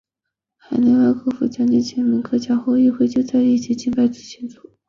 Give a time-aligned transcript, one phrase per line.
[0.57, 4.49] 海内外客属社团将近约千名客家后裔会一起聚会并祭拜祖先。